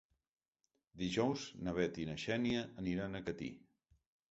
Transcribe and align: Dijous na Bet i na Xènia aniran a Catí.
Dijous 1.01 1.43
na 1.67 1.75
Bet 1.81 2.01
i 2.05 2.07
na 2.09 2.17
Xènia 2.25 2.65
aniran 2.85 3.15
a 3.21 3.25
Catí. 3.31 3.53